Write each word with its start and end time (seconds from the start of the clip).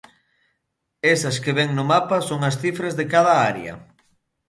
Esas 1.13 1.37
que 1.43 1.55
ven 1.57 1.69
no 1.73 1.83
mapa 1.91 2.17
son 2.29 2.39
as 2.49 2.55
cifras 2.63 2.93
de 2.99 3.05
cada 3.13 3.33
área. 3.51 3.73